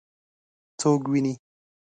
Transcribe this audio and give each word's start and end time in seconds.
څوک 0.79 1.01
وویني؟ 1.07 1.33